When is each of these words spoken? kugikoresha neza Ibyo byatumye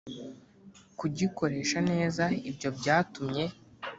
kugikoresha 0.99 1.77
neza 1.91 2.23
Ibyo 2.49 2.69
byatumye 2.77 3.45